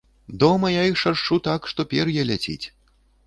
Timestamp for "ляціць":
2.33-2.65